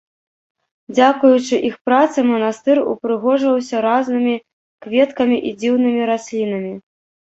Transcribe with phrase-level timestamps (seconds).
[0.95, 4.35] Дзякуючы іх працы манастыр упрыгожваўся разнымі
[4.83, 6.79] кветкамі і дзіўнымі раслінамі.